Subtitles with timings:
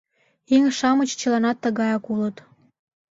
[0.55, 2.37] Еҥ-шамыч чыланат тыгаяк улыт.